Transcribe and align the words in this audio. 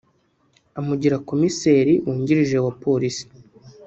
amugira 0.79 1.21
Komiseri 1.29 1.93
wungirije 2.03 2.57
wa 2.65 2.71
Polisi 2.83 3.25